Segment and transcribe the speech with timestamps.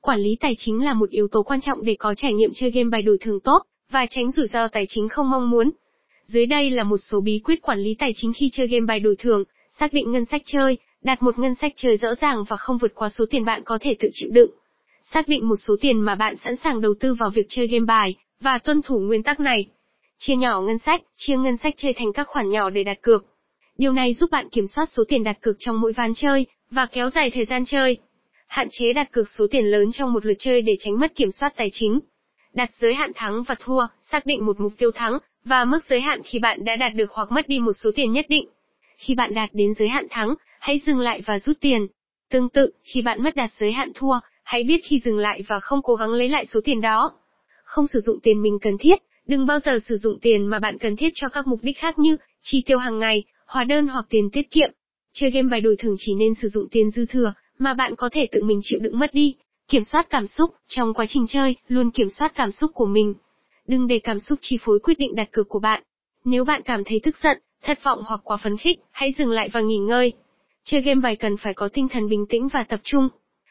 [0.00, 2.70] quản lý tài chính là một yếu tố quan trọng để có trải nghiệm chơi
[2.70, 5.70] game bài đổi thưởng tốt và tránh rủi ro tài chính không mong muốn.
[6.26, 9.00] Dưới đây là một số bí quyết quản lý tài chính khi chơi game bài
[9.00, 9.44] đổi thưởng,
[9.78, 12.94] xác định ngân sách chơi, đặt một ngân sách chơi rõ ràng và không vượt
[12.94, 14.50] quá số tiền bạn có thể tự chịu đựng.
[15.02, 17.84] Xác định một số tiền mà bạn sẵn sàng đầu tư vào việc chơi game
[17.84, 19.66] bài và tuân thủ nguyên tắc này.
[20.18, 23.24] Chia nhỏ ngân sách, chia ngân sách chơi thành các khoản nhỏ để đặt cược.
[23.78, 26.86] Điều này giúp bạn kiểm soát số tiền đặt cược trong mỗi ván chơi và
[26.86, 27.98] kéo dài thời gian chơi.
[28.50, 31.30] Hạn chế đặt cược số tiền lớn trong một lượt chơi để tránh mất kiểm
[31.30, 32.00] soát tài chính.
[32.52, 36.00] Đặt giới hạn thắng và thua, xác định một mục tiêu thắng và mức giới
[36.00, 38.48] hạn khi bạn đã đạt được hoặc mất đi một số tiền nhất định.
[38.96, 41.86] Khi bạn đạt đến giới hạn thắng, hãy dừng lại và rút tiền.
[42.30, 45.60] Tương tự, khi bạn mất đạt giới hạn thua, hãy biết khi dừng lại và
[45.60, 47.12] không cố gắng lấy lại số tiền đó.
[47.64, 50.78] Không sử dụng tiền mình cần thiết, đừng bao giờ sử dụng tiền mà bạn
[50.78, 54.06] cần thiết cho các mục đích khác như chi tiêu hàng ngày, hóa đơn hoặc
[54.10, 54.70] tiền tiết kiệm.
[55.12, 58.08] Chơi game bài đổi thưởng chỉ nên sử dụng tiền dư thừa mà bạn có
[58.12, 59.34] thể tự mình chịu đựng mất đi.
[59.68, 63.14] Kiểm soát cảm xúc, trong quá trình chơi, luôn kiểm soát cảm xúc của mình.
[63.66, 65.82] Đừng để cảm xúc chi phối quyết định đặt cược của bạn.
[66.24, 69.48] Nếu bạn cảm thấy tức giận, thất vọng hoặc quá phấn khích, hãy dừng lại
[69.52, 70.12] và nghỉ ngơi.
[70.64, 73.08] Chơi game bài cần phải có tinh thần bình tĩnh và tập trung.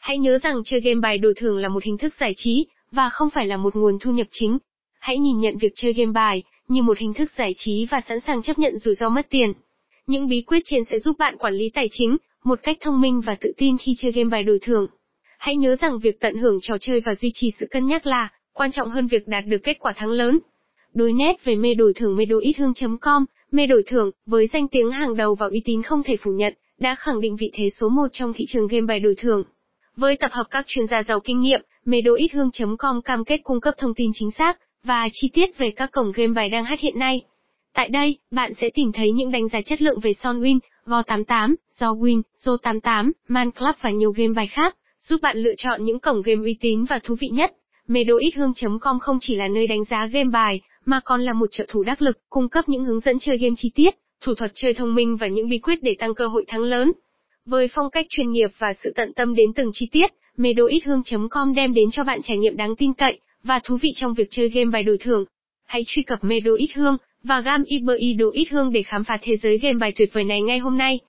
[0.00, 3.10] Hãy nhớ rằng chơi game bài đổi thưởng là một hình thức giải trí, và
[3.10, 4.58] không phải là một nguồn thu nhập chính.
[5.00, 8.20] Hãy nhìn nhận việc chơi game bài như một hình thức giải trí và sẵn
[8.20, 9.52] sàng chấp nhận rủi ro mất tiền.
[10.06, 13.20] Những bí quyết trên sẽ giúp bạn quản lý tài chính một cách thông minh
[13.26, 14.86] và tự tin khi chơi game bài đổi thưởng.
[15.38, 18.28] Hãy nhớ rằng việc tận hưởng trò chơi và duy trì sự cân nhắc là
[18.52, 20.38] quan trọng hơn việc đạt được kết quả thắng lớn.
[20.94, 25.34] Đối nét về mê đổi thưởng medoithương.com, mê đổi thưởng, với danh tiếng hàng đầu
[25.34, 28.32] và uy tín không thể phủ nhận, đã khẳng định vị thế số 1 trong
[28.32, 29.44] thị trường game bài đổi thưởng.
[29.96, 33.94] Với tập hợp các chuyên gia giàu kinh nghiệm, medoithương.com cam kết cung cấp thông
[33.94, 37.20] tin chính xác và chi tiết về các cổng game bài đang hát hiện nay.
[37.74, 40.58] Tại đây, bạn sẽ tìm thấy những đánh giá chất lượng về Sonwin,
[40.90, 46.00] Go88, Zowin, Zo88, Man Club và nhiều game bài khác, giúp bạn lựa chọn những
[46.00, 47.52] cổng game uy tín và thú vị nhất.
[47.88, 51.82] Medoithương.com không chỉ là nơi đánh giá game bài, mà còn là một trợ thủ
[51.82, 54.94] đắc lực, cung cấp những hướng dẫn chơi game chi tiết, thủ thuật chơi thông
[54.94, 56.92] minh và những bí quyết để tăng cơ hội thắng lớn.
[57.46, 61.74] Với phong cách chuyên nghiệp và sự tận tâm đến từng chi tiết, medoithương.com đem
[61.74, 64.70] đến cho bạn trải nghiệm đáng tin cậy và thú vị trong việc chơi game
[64.70, 65.24] bài đổi thưởng.
[65.70, 69.18] Hãy truy cập Medo Ít Hương và gam Iber Ido Ít Hương để khám phá
[69.22, 70.98] thế giới game bài tuyệt vời này ngay hôm nay.